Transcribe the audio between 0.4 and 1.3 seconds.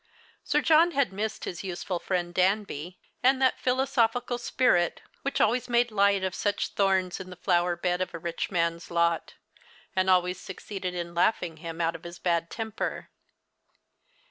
Sir John had